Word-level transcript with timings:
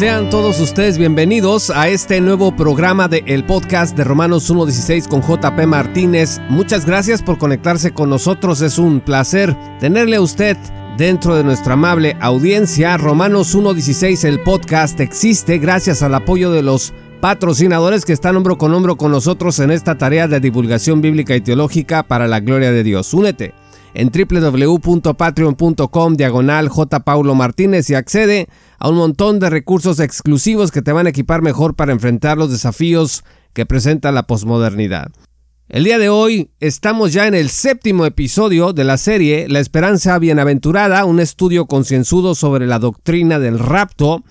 Sean 0.00 0.30
todos 0.30 0.58
ustedes 0.60 0.96
bienvenidos 0.96 1.68
a 1.68 1.90
este 1.90 2.22
nuevo 2.22 2.56
programa 2.56 3.06
de 3.06 3.22
el 3.26 3.44
podcast 3.44 3.94
de 3.98 4.02
Romanos 4.02 4.50
1.16 4.50 5.06
con 5.06 5.20
JP 5.20 5.66
Martínez. 5.66 6.40
Muchas 6.48 6.86
gracias 6.86 7.22
por 7.22 7.36
conectarse 7.36 7.92
con 7.92 8.08
nosotros. 8.08 8.62
Es 8.62 8.78
un 8.78 9.00
placer 9.00 9.54
tenerle 9.78 10.16
a 10.16 10.22
usted 10.22 10.56
dentro 10.96 11.36
de 11.36 11.44
nuestra 11.44 11.74
amable 11.74 12.16
audiencia. 12.18 12.96
Romanos 12.96 13.54
1.16, 13.54 14.24
el 14.24 14.42
podcast 14.42 14.98
existe 15.00 15.58
gracias 15.58 16.02
al 16.02 16.14
apoyo 16.14 16.50
de 16.50 16.62
los 16.62 16.94
patrocinadores 17.20 18.06
que 18.06 18.14
están 18.14 18.36
hombro 18.36 18.56
con 18.56 18.72
hombro 18.72 18.96
con 18.96 19.12
nosotros 19.12 19.58
en 19.58 19.70
esta 19.70 19.98
tarea 19.98 20.28
de 20.28 20.40
divulgación 20.40 21.02
bíblica 21.02 21.36
y 21.36 21.42
teológica 21.42 22.04
para 22.04 22.26
la 22.26 22.40
gloria 22.40 22.72
de 22.72 22.84
Dios. 22.84 23.12
Únete 23.12 23.52
en 23.94 24.10
www.patreon.com 24.10 26.14
diagonal 26.14 26.68
J. 26.68 27.00
Paulo 27.00 27.34
Martínez 27.34 27.90
y 27.90 27.94
accede 27.94 28.42
a 28.42 28.46
un 28.88 28.96
montón 28.96 29.40
de 29.40 29.50
recursos 29.50 30.00
exclusivos 30.00 30.70
que 30.70 30.80
te 30.80 30.92
van 30.92 31.06
a 31.06 31.10
equipar 31.10 31.42
mejor 31.42 31.74
para 31.76 31.92
enfrentar 31.92 32.38
los 32.38 32.50
desafíos 32.50 33.24
que 33.52 33.66
presenta 33.66 34.12
la 34.12 34.26
posmodernidad. 34.26 35.12
El 35.68 35.84
día 35.84 35.98
de 35.98 36.08
hoy 36.08 36.50
estamos 36.58 37.12
ya 37.12 37.28
en 37.28 37.34
el 37.34 37.48
séptimo 37.48 38.04
episodio 38.04 38.72
de 38.72 38.82
la 38.82 38.96
serie 38.96 39.48
La 39.48 39.60
Esperanza 39.60 40.18
Bienaventurada, 40.18 41.04
un 41.04 41.20
estudio 41.20 41.66
concienzudo 41.66 42.34
sobre 42.34 42.66
la 42.66 42.78
doctrina 42.78 43.38
del 43.38 43.58
rapto. 43.58 44.24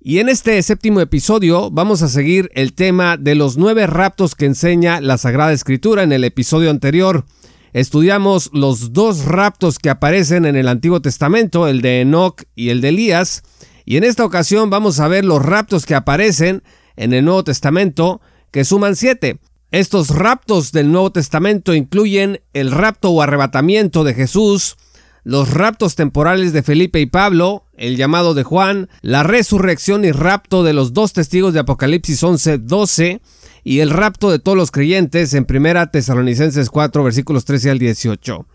Y 0.00 0.18
en 0.18 0.28
este 0.28 0.60
séptimo 0.62 1.00
episodio 1.00 1.70
vamos 1.70 2.02
a 2.02 2.08
seguir 2.08 2.50
el 2.54 2.74
tema 2.74 3.16
de 3.16 3.36
los 3.36 3.56
nueve 3.56 3.86
raptos 3.86 4.34
que 4.34 4.44
enseña 4.44 5.00
la 5.00 5.16
Sagrada 5.16 5.52
Escritura. 5.52 6.02
En 6.02 6.12
el 6.12 6.24
episodio 6.24 6.68
anterior 6.68 7.24
estudiamos 7.72 8.50
los 8.52 8.92
dos 8.92 9.24
raptos 9.24 9.78
que 9.78 9.88
aparecen 9.88 10.44
en 10.44 10.56
el 10.56 10.68
Antiguo 10.68 11.00
Testamento, 11.00 11.68
el 11.68 11.80
de 11.80 12.02
Enoch 12.02 12.42
y 12.54 12.68
el 12.68 12.82
de 12.82 12.88
Elías, 12.90 13.44
y 13.84 13.96
en 13.96 14.04
esta 14.04 14.24
ocasión 14.24 14.70
vamos 14.70 15.00
a 15.00 15.08
ver 15.08 15.24
los 15.24 15.44
raptos 15.44 15.86
que 15.86 15.94
aparecen 15.94 16.62
en 16.96 17.12
el 17.12 17.24
Nuevo 17.24 17.44
Testamento, 17.44 18.20
que 18.50 18.64
suman 18.64 18.96
siete. 18.96 19.38
Estos 19.70 20.10
raptos 20.10 20.72
del 20.72 20.92
Nuevo 20.92 21.12
Testamento 21.12 21.74
incluyen 21.74 22.42
el 22.52 22.70
rapto 22.70 23.10
o 23.10 23.22
arrebatamiento 23.22 24.04
de 24.04 24.14
Jesús, 24.14 24.76
los 25.24 25.54
raptos 25.54 25.94
temporales 25.94 26.52
de 26.52 26.62
Felipe 26.62 27.00
y 27.00 27.06
Pablo, 27.06 27.64
el 27.76 27.96
llamado 27.96 28.34
de 28.34 28.42
Juan, 28.42 28.88
la 29.00 29.22
resurrección 29.22 30.04
y 30.04 30.12
rapto 30.12 30.62
de 30.62 30.72
los 30.72 30.92
dos 30.92 31.12
testigos 31.12 31.54
de 31.54 31.60
Apocalipsis 31.60 32.22
11, 32.22 32.58
12, 32.58 33.22
y 33.64 33.78
el 33.80 33.90
rapto 33.90 34.30
de 34.30 34.40
todos 34.40 34.58
los 34.58 34.70
creyentes 34.70 35.32
en 35.34 35.46
1 35.48 35.90
Tesalonicenses 35.90 36.68
4 36.68 37.04
versículos 37.04 37.44
13 37.44 37.70
al 37.70 37.78
18. 37.78 38.46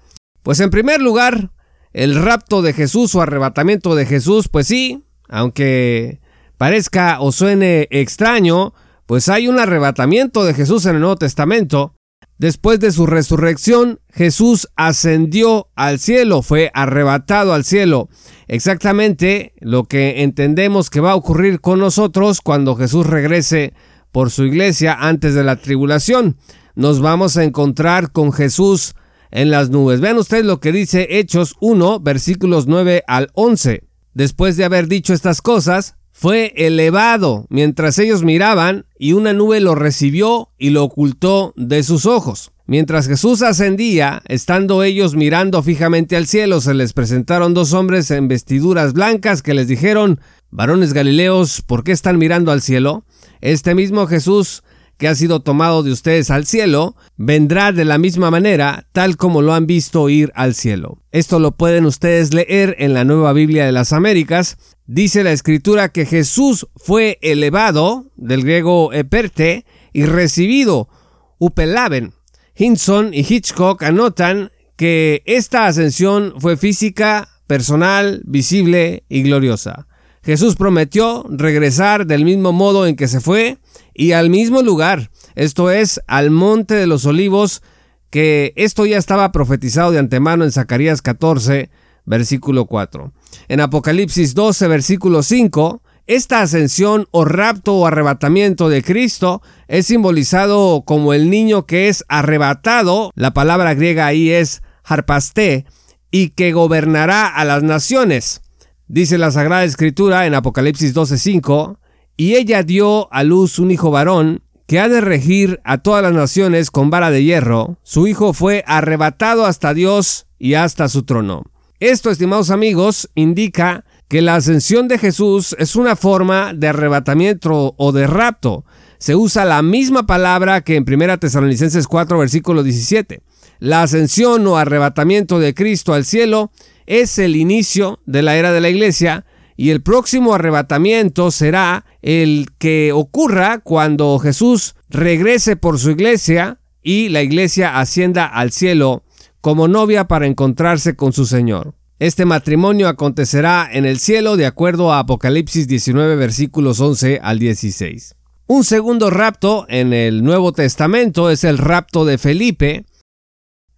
Pues 0.44 0.60
en 0.60 0.70
primer 0.70 1.02
lugar, 1.02 1.52
el 1.94 2.16
rapto 2.16 2.62
de 2.62 2.74
Jesús 2.74 3.16
o 3.16 3.22
arrebatamiento 3.22 3.96
de 3.96 4.06
Jesús, 4.06 4.50
pues 4.50 4.68
sí, 4.68 5.07
aunque 5.28 6.20
parezca 6.58 7.20
o 7.20 7.32
suene 7.32 7.88
extraño, 7.92 8.74
pues 9.06 9.30
hay 9.30 9.48
un 9.48 9.60
arrebatamiento 9.60 10.44
de 10.44 10.54
Jesús 10.54 10.86
en 10.86 10.96
el 10.96 11.02
Nuevo 11.02 11.16
Testamento. 11.16 11.94
Después 12.38 12.80
de 12.80 12.92
su 12.92 13.08
resurrección, 13.08 14.00
Jesús 14.10 14.68
ascendió 14.76 15.70
al 15.76 15.98
cielo, 15.98 16.44
fue 16.44 16.70
arrebatado 16.74 17.54
al 17.54 17.64
cielo. 17.64 18.10
Exactamente 18.48 19.54
lo 19.60 19.86
que 19.86 20.22
entendemos 20.22 20.90
que 20.90 21.00
va 21.00 21.12
a 21.12 21.16
ocurrir 21.16 21.62
con 21.62 21.80
nosotros 21.80 22.42
cuando 22.42 22.76
Jesús 22.76 23.08
regrese 23.08 23.74
por 24.12 24.30
su 24.30 24.44
iglesia 24.44 24.96
antes 25.00 25.34
de 25.34 25.44
la 25.44 25.56
tribulación. 25.56 26.38
Nos 26.76 27.02
vamos 27.02 27.38
a 27.38 27.44
encontrar 27.44 28.12
con 28.12 28.32
Jesús 28.32 28.94
en 29.32 29.50
las 29.50 29.72
nubes. 29.72 30.00
Vean 30.00 30.18
ustedes 30.18 30.46
lo 30.46 30.60
que 30.60 30.72
dice 30.72 31.08
Hechos 31.10 31.56
1, 31.60 32.02
versículos 32.02 32.68
9 32.68 33.04
al 33.08 33.32
11. 33.34 33.87
Después 34.18 34.58
de 34.58 34.64
haber 34.66 34.88
dicho 34.88 35.14
estas 35.14 35.44
cosas, 35.44 35.94
fue 36.12 36.52
elevado 36.56 37.46
mientras 37.50 38.00
ellos 38.00 38.24
miraban 38.24 38.88
y 38.98 39.14
una 39.14 39.32
nube 39.32 39.60
lo 39.60 39.76
recibió 39.76 40.50
y 40.58 40.72
lo 40.72 40.84
ocultó 40.86 41.54
de 41.56 41.84
sus 41.84 42.08
ojos. 42.08 42.52
Mientras 42.66 43.08
Jesús 43.08 43.44
ascendía, 43.44 44.24
estando 44.28 44.82
ellos 44.82 45.14
mirando 45.14 45.62
fijamente 45.62 46.16
al 46.16 46.26
cielo, 46.26 46.62
se 46.62 46.74
les 46.74 46.94
presentaron 46.94 47.54
dos 47.54 47.74
hombres 47.74 48.10
en 48.10 48.28
vestiduras 48.28 48.94
blancas 48.94 49.44
que 49.44 49.54
les 49.54 49.68
dijeron, 49.68 50.20
varones 50.50 50.94
Galileos, 50.94 51.62
¿por 51.62 51.84
qué 51.84 51.92
están 51.92 52.18
mirando 52.18 52.52
al 52.52 52.64
cielo? 52.64 53.06
Este 53.40 53.76
mismo 53.76 54.08
Jesús 54.08 54.64
que 54.98 55.08
ha 55.08 55.16
sido 55.16 55.42
tomado 55.42 55.84
de 55.84 55.92
ustedes 55.92 56.32
al 56.32 56.46
cielo, 56.46 56.96
vendrá 57.16 57.72
de 57.72 57.86
la 57.86 57.98
misma 57.98 58.32
manera, 58.32 58.88
tal 58.92 59.16
como 59.16 59.42
lo 59.42 59.54
han 59.54 59.68
visto 59.68 60.10
ir 60.10 60.32
al 60.36 60.56
cielo. 60.56 61.02
Esto 61.12 61.40
lo 61.40 61.52
pueden 61.52 61.86
ustedes 61.86 62.34
leer 62.34 62.76
en 62.80 62.94
la 62.94 63.04
Nueva 63.04 63.34
Biblia 63.34 63.66
de 63.66 63.72
las 63.72 63.94
Américas. 63.94 64.58
Dice 64.86 65.24
la 65.24 65.32
escritura 65.32 65.90
que 65.90 66.06
Jesús 66.06 66.68
fue 66.76 67.20
elevado, 67.22 68.12
del 68.16 68.44
griego 68.44 68.92
eperte, 68.94 69.66
y 69.94 70.06
recibido, 70.06 70.90
upelaben. 71.38 72.14
Hinson 72.56 73.14
y 73.14 73.20
Hitchcock 73.20 73.84
anotan 73.84 74.52
que 74.76 75.24
esta 75.26 75.68
ascensión 75.68 76.36
fue 76.38 76.58
física, 76.58 77.30
personal, 77.48 78.22
visible 78.26 79.04
y 79.10 79.24
gloriosa. 79.24 79.88
Jesús 80.28 80.58
prometió 80.58 81.26
regresar 81.30 82.06
del 82.06 82.26
mismo 82.26 82.52
modo 82.52 82.86
en 82.86 82.98
que 82.98 83.08
se 83.08 83.22
fue 83.22 83.60
y 83.94 84.12
al 84.12 84.30
mismo 84.30 84.62
lugar, 84.62 85.10
esto 85.36 85.72
es, 85.72 86.02
al 86.06 86.32
monte 86.32 86.76
de 86.76 86.86
los 86.86 87.06
olivos, 87.06 87.62
que 88.10 88.52
esto 88.58 88.86
ya 88.86 88.98
estaba 88.98 89.32
profetizado 89.32 89.92
de 89.92 90.00
antemano 90.00 90.44
en 90.44 90.52
Zacarías 90.52 91.02
14, 91.02 91.70
versículo 92.04 92.66
4. 92.66 93.14
En 93.48 93.62
Apocalipsis 93.62 94.36
12, 94.36 94.68
versículo 94.68 95.24
5, 95.24 95.82
esta 96.08 96.42
ascensión 96.42 97.08
o 97.12 97.24
rapto 97.24 97.76
o 97.76 97.88
arrebatamiento 97.88 98.68
de 98.68 98.84
Cristo 98.84 99.42
es 99.70 99.86
simbolizado 99.86 100.84
como 100.86 101.14
el 101.14 101.30
niño 101.30 101.66
que 101.66 101.88
es 101.88 102.04
arrebatado, 102.10 103.14
la 103.16 103.32
palabra 103.34 103.76
griega 103.76 104.08
ahí 104.08 104.32
es 104.32 104.62
harpaste, 104.84 105.64
y 106.12 106.32
que 106.32 106.52
gobernará 106.52 107.28
a 107.28 107.46
las 107.46 107.64
naciones. 107.64 108.42
Dice 108.90 109.18
la 109.18 109.32
Sagrada 109.32 109.66
Escritura 109.66 110.28
en 110.28 110.34
Apocalipsis 110.34 110.94
12:5, 110.94 111.78
y 112.16 112.36
ella 112.36 112.64
dio 112.64 113.12
a 113.12 113.24
luz 113.24 113.60
un 113.60 113.70
hijo 113.70 113.92
varón, 113.92 114.44
que 114.66 114.80
ha 114.80 114.88
de 114.88 115.02
regir 115.02 115.60
a 115.66 115.80
todas 115.80 116.02
las 116.02 116.14
naciones 116.14 116.72
con 116.72 116.90
vara 116.90 117.12
de 117.12 117.24
hierro. 117.24 117.78
Su 117.84 118.08
hijo 118.08 118.32
fue 118.32 118.64
arrebatado 118.66 119.46
hasta 119.46 119.74
Dios 119.74 120.28
y 120.40 120.54
hasta 120.54 120.88
su 120.88 121.04
trono. 121.04 121.44
Esto, 121.82 122.10
estimados 122.10 122.50
amigos, 122.50 123.10
indica 123.14 123.84
que 124.08 124.22
la 124.22 124.36
ascensión 124.36 124.88
de 124.88 124.98
Jesús 124.98 125.54
es 125.60 125.76
una 125.76 125.98
forma 125.98 126.54
de 126.54 126.70
arrebatamiento 126.70 127.76
o 127.78 127.92
de 127.92 128.08
rapto. 128.08 128.64
Se 129.00 129.16
usa 129.16 129.44
la 129.44 129.62
misma 129.62 130.08
palabra 130.08 130.62
que 130.62 130.78
en 130.78 130.86
1 130.88 131.20
Tesalonicenses 131.20 131.88
4, 131.88 132.18
versículo 132.18 132.64
17. 132.64 133.22
La 133.60 133.84
ascensión 133.84 134.48
o 134.48 134.56
arrebatamiento 134.56 135.40
de 135.40 135.54
Cristo 135.54 135.94
al 135.94 136.06
cielo 136.06 136.52
es 136.88 137.20
el 137.20 137.36
inicio 137.36 138.00
de 138.06 138.24
la 138.24 138.36
era 138.38 138.52
de 138.52 138.62
la 138.62 138.70
iglesia 138.70 139.26
y 139.56 139.70
el 139.70 139.82
próximo 139.82 140.34
arrebatamiento 140.34 141.30
será 141.32 141.86
el 142.02 142.48
que 142.58 142.92
ocurra 142.94 143.60
cuando 143.60 144.18
Jesús 144.20 144.76
regrese 144.90 145.56
por 145.56 145.80
su 145.80 145.92
iglesia 145.92 146.60
y 146.82 147.10
la 147.10 147.22
iglesia 147.22 147.80
ascienda 147.80 148.26
al 148.26 148.52
cielo 148.52 149.04
como 149.42 149.68
novia 149.68 150.08
para 150.08 150.28
encontrarse 150.28 150.96
con 150.96 151.14
su 151.14 151.26
Señor. 151.26 151.76
Este 152.00 152.26
matrimonio 152.26 152.88
acontecerá 152.88 153.68
en 153.72 153.86
el 153.86 153.98
cielo 153.98 154.38
de 154.38 154.46
acuerdo 154.46 154.94
a 154.94 155.00
Apocalipsis 155.00 155.68
19 155.68 156.16
versículos 156.16 156.80
11 156.80 157.20
al 157.24 157.40
16. 157.40 158.16
Un 158.46 158.64
segundo 158.64 159.10
rapto 159.10 159.66
en 159.68 159.92
el 159.92 160.24
Nuevo 160.24 160.54
Testamento 160.54 161.30
es 161.32 161.44
el 161.44 161.58
rapto 161.58 162.06
de 162.06 162.18
Felipe, 162.18 162.86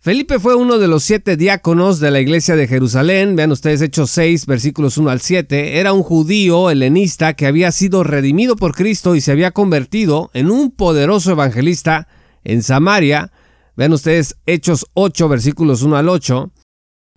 Felipe 0.02 0.40
fue 0.40 0.56
uno 0.56 0.78
de 0.78 0.88
los 0.88 1.04
siete 1.04 1.36
diáconos 1.36 2.00
de 2.00 2.10
la 2.10 2.22
iglesia 2.22 2.56
de 2.56 2.70
Jerusalén. 2.70 3.36
Vean 3.36 3.52
ustedes 3.52 3.82
Hechos 3.82 4.12
6, 4.12 4.46
versículos 4.46 4.98
1 4.98 5.10
al 5.10 5.20
7. 5.20 5.78
Era 5.78 5.92
un 5.92 6.04
judío 6.04 6.70
helenista 6.70 7.34
que 7.34 7.46
había 7.46 7.74
sido 7.74 8.06
redimido 8.06 8.56
por 8.56 8.74
Cristo 8.74 9.16
y 9.16 9.20
se 9.20 9.34
había 9.34 9.52
convertido 9.52 10.30
en 10.34 10.52
un 10.52 10.72
poderoso 10.72 11.32
evangelista 11.32 12.08
en 12.46 12.64
Samaria. 12.64 13.34
Vean 13.76 13.92
ustedes 13.92 14.38
Hechos 14.46 14.86
8, 14.94 15.28
versículos 15.28 15.82
1 15.82 15.98
al 15.98 16.08
8. 16.08 16.50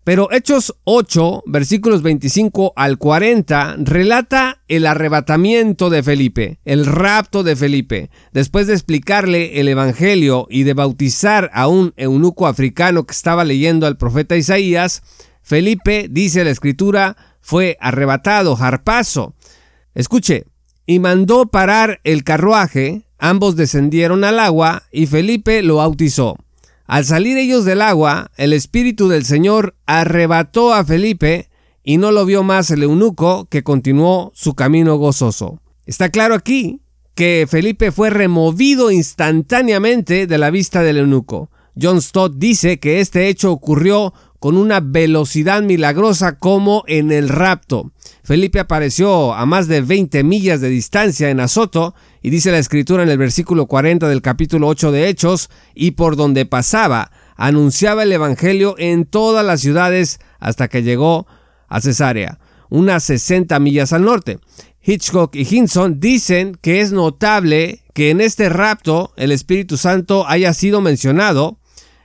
Pero 0.04 0.32
Hechos 0.32 0.74
8, 0.82 1.44
versículos 1.46 2.02
25 2.02 2.72
al 2.74 2.98
40, 2.98 3.76
relata 3.78 4.60
el 4.66 4.86
arrebatamiento 4.86 5.90
de 5.90 6.02
Felipe, 6.02 6.58
el 6.64 6.86
rapto 6.86 7.44
de 7.44 7.54
Felipe. 7.54 8.10
Después 8.32 8.66
de 8.66 8.72
explicarle 8.72 9.60
el 9.60 9.68
Evangelio 9.68 10.48
y 10.50 10.64
de 10.64 10.74
bautizar 10.74 11.50
a 11.54 11.68
un 11.68 11.94
eunuco 11.96 12.48
africano 12.48 13.04
que 13.04 13.12
estaba 13.12 13.44
leyendo 13.44 13.86
al 13.86 13.96
profeta 13.96 14.36
Isaías, 14.36 15.04
Felipe, 15.40 16.08
dice 16.10 16.42
la 16.42 16.50
escritura, 16.50 17.16
fue 17.40 17.76
arrebatado, 17.80 18.56
harpazo. 18.58 19.34
Escuche, 19.94 20.46
y 20.84 20.98
mandó 20.98 21.46
parar 21.46 22.00
el 22.02 22.24
carruaje, 22.24 23.06
ambos 23.18 23.54
descendieron 23.54 24.24
al 24.24 24.40
agua 24.40 24.82
y 24.90 25.06
Felipe 25.06 25.62
lo 25.62 25.76
bautizó. 25.76 26.38
Al 26.86 27.04
salir 27.04 27.38
ellos 27.38 27.64
del 27.64 27.82
agua, 27.82 28.30
el 28.36 28.52
Espíritu 28.52 29.08
del 29.08 29.24
Señor 29.24 29.76
arrebató 29.86 30.74
a 30.74 30.84
Felipe 30.84 31.48
y 31.84 31.96
no 31.96 32.12
lo 32.12 32.24
vio 32.24 32.42
más 32.42 32.70
el 32.70 32.82
eunuco 32.82 33.46
que 33.46 33.62
continuó 33.62 34.32
su 34.34 34.54
camino 34.54 34.96
gozoso. 34.96 35.60
Está 35.86 36.10
claro 36.10 36.34
aquí 36.34 36.80
que 37.14 37.46
Felipe 37.48 37.92
fue 37.92 38.10
removido 38.10 38.90
instantáneamente 38.90 40.26
de 40.26 40.38
la 40.38 40.50
vista 40.50 40.82
del 40.82 40.98
eunuco. 40.98 41.50
John 41.80 42.00
Stott 42.00 42.34
dice 42.36 42.78
que 42.78 43.00
este 43.00 43.28
hecho 43.28 43.52
ocurrió 43.52 44.12
con 44.38 44.56
una 44.56 44.80
velocidad 44.80 45.62
milagrosa 45.62 46.38
como 46.38 46.84
en 46.86 47.12
el 47.12 47.28
rapto. 47.28 47.92
Felipe 48.24 48.60
apareció 48.60 49.34
a 49.34 49.46
más 49.46 49.66
de 49.66 49.80
20 49.80 50.22
millas 50.22 50.60
de 50.60 50.68
distancia 50.68 51.30
en 51.30 51.40
Azoto 51.40 51.94
y 52.22 52.30
dice 52.30 52.52
la 52.52 52.58
escritura 52.58 53.02
en 53.02 53.08
el 53.08 53.18
versículo 53.18 53.66
40 53.66 54.08
del 54.08 54.22
capítulo 54.22 54.68
8 54.68 54.92
de 54.92 55.08
Hechos, 55.08 55.50
y 55.74 55.92
por 55.92 56.14
donde 56.14 56.46
pasaba, 56.46 57.10
anunciaba 57.36 58.04
el 58.04 58.12
Evangelio 58.12 58.76
en 58.78 59.06
todas 59.06 59.44
las 59.44 59.60
ciudades 59.60 60.20
hasta 60.38 60.68
que 60.68 60.84
llegó 60.84 61.26
a 61.66 61.80
Cesarea, 61.80 62.38
unas 62.68 63.02
60 63.04 63.58
millas 63.58 63.92
al 63.92 64.04
norte. 64.04 64.38
Hitchcock 64.84 65.34
y 65.34 65.46
Hinson 65.48 65.98
dicen 65.98 66.56
que 66.60 66.80
es 66.80 66.92
notable 66.92 67.82
que 67.92 68.10
en 68.10 68.20
este 68.20 68.48
rapto 68.48 69.12
el 69.16 69.32
Espíritu 69.32 69.76
Santo 69.76 70.28
haya 70.28 70.54
sido 70.54 70.80
mencionado 70.80 71.58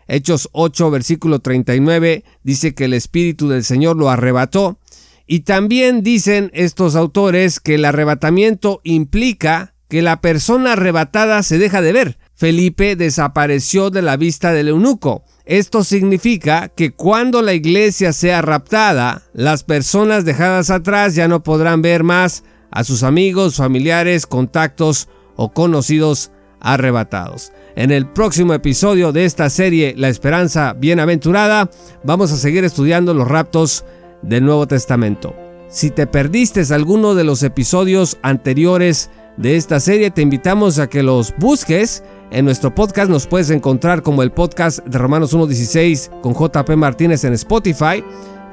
Hechos 0.08 0.50
8, 0.54 0.90
versículo 0.90 1.40
39, 1.40 2.24
dice 2.44 2.74
que 2.74 2.86
el 2.86 2.94
Espíritu 2.94 3.50
del 3.50 3.64
Señor 3.64 3.98
lo 3.98 4.10
arrebató. 4.10 4.80
Y 5.28 5.42
también 5.42 6.04
dicen 6.04 6.50
estos 6.54 6.96
autores 6.96 7.60
que 7.60 7.76
el 7.76 7.86
arrebatamiento 7.86 8.80
implica 8.84 9.74
que 9.90 10.02
la 10.02 10.22
persona 10.22 10.74
arrebatada 10.74 11.44
se 11.44 11.58
deja 11.58 11.82
de 11.82 11.94
ver. 11.94 12.18
Felipe 12.34 12.96
desapareció 12.96 13.90
de 13.90 14.02
la 14.02 14.16
vista 14.16 14.54
del 14.54 14.70
eunuco. 14.70 15.24
Esto 15.46 15.84
significa 15.84 16.70
que 16.70 16.92
cuando 16.92 17.42
la 17.42 17.54
iglesia 17.54 18.14
sea 18.14 18.42
raptada, 18.42 19.24
las 19.34 19.64
personas 19.64 20.24
dejadas 20.24 20.70
atrás 20.70 21.16
ya 21.16 21.28
no 21.28 21.44
podrán 21.44 21.82
ver 21.82 22.04
más 22.04 22.44
a 22.72 22.84
sus 22.84 23.04
amigos, 23.04 23.56
familiares, 23.56 24.28
contactos 24.28 25.08
o 25.36 25.54
conocidos 25.54 26.32
arrebatados. 26.60 27.52
En 27.76 27.92
el 27.92 28.08
próximo 28.08 28.54
episodio 28.54 29.12
de 29.12 29.26
esta 29.26 29.50
serie 29.50 29.94
La 29.98 30.10
Esperanza 30.10 30.74
Bienaventurada 30.74 31.70
vamos 32.04 32.32
a 32.32 32.38
seguir 32.38 32.64
estudiando 32.64 33.14
los 33.14 33.28
raptos 33.28 33.86
del 34.22 34.46
Nuevo 34.46 34.68
Testamento. 34.68 35.36
Si 35.70 35.90
te 35.90 36.08
perdiste 36.08 36.62
alguno 36.74 37.14
de 37.14 37.26
los 37.26 37.44
episodios 37.44 38.18
anteriores 38.22 39.10
de 39.36 39.58
esta 39.58 39.80
serie, 39.80 40.12
te 40.12 40.22
invitamos 40.22 40.80
a 40.80 40.88
que 40.88 41.04
los 41.04 41.34
busques. 41.38 42.04
En 42.32 42.46
nuestro 42.46 42.74
podcast 42.74 43.10
nos 43.10 43.28
puedes 43.28 43.50
encontrar 43.50 44.02
como 44.02 44.24
el 44.24 44.32
podcast 44.32 44.80
de 44.86 44.98
Romanos 44.98 45.36
1.16 45.36 46.22
con 46.22 46.34
JP 46.34 46.70
Martínez 46.76 47.24
en 47.24 47.34
Spotify. 47.34 48.04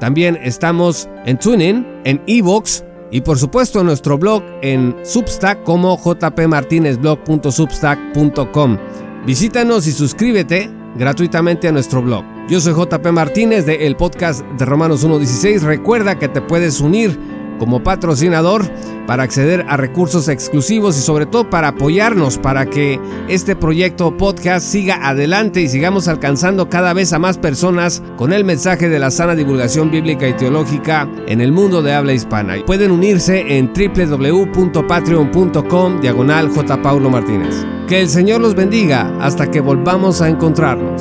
También 0.00 0.38
estamos 0.42 1.08
en 1.24 1.38
TuneIn, 1.38 1.86
en 2.04 2.20
Evox 2.26 2.84
y 3.10 3.20
por 3.20 3.38
supuesto 3.38 3.80
en 3.80 3.86
nuestro 3.86 4.18
blog 4.18 4.42
en 4.62 4.96
Substack 5.04 5.62
como 5.62 5.96
jpmartinezblog.substack.com. 5.96 8.78
Visítanos 9.24 9.86
y 9.86 9.92
suscríbete 9.92 10.68
gratuitamente 10.96 11.68
a 11.68 11.72
nuestro 11.72 12.02
blog. 12.02 12.33
Yo 12.46 12.60
soy 12.60 12.74
JP 12.74 13.06
Martínez 13.12 13.64
de 13.64 13.86
el 13.86 13.96
podcast 13.96 14.44
de 14.58 14.66
Romanos 14.66 15.06
1.16. 15.06 15.62
Recuerda 15.62 16.18
que 16.18 16.28
te 16.28 16.42
puedes 16.42 16.82
unir 16.82 17.18
como 17.58 17.82
patrocinador 17.82 18.70
para 19.06 19.22
acceder 19.22 19.64
a 19.66 19.78
recursos 19.78 20.28
exclusivos 20.28 20.98
y 20.98 21.00
sobre 21.00 21.24
todo 21.24 21.48
para 21.48 21.68
apoyarnos 21.68 22.36
para 22.36 22.66
que 22.66 23.00
este 23.28 23.56
proyecto 23.56 24.14
podcast 24.18 24.66
siga 24.66 25.08
adelante 25.08 25.62
y 25.62 25.68
sigamos 25.68 26.06
alcanzando 26.06 26.68
cada 26.68 26.92
vez 26.92 27.14
a 27.14 27.18
más 27.18 27.38
personas 27.38 28.02
con 28.18 28.34
el 28.34 28.44
mensaje 28.44 28.90
de 28.90 28.98
la 28.98 29.10
sana 29.10 29.34
divulgación 29.34 29.90
bíblica 29.90 30.28
y 30.28 30.34
teológica 30.34 31.08
en 31.26 31.40
el 31.40 31.50
mundo 31.50 31.80
de 31.80 31.94
habla 31.94 32.12
hispana. 32.12 32.56
Pueden 32.66 32.90
unirse 32.90 33.56
en 33.56 33.72
www.patreon.com 33.72 36.00
diagonal 36.02 36.50
J. 36.50 36.76
Martínez. 36.76 37.64
Que 37.88 38.02
el 38.02 38.10
Señor 38.10 38.42
los 38.42 38.54
bendiga 38.54 39.10
hasta 39.20 39.50
que 39.50 39.60
volvamos 39.60 40.20
a 40.20 40.28
encontrarnos. 40.28 41.00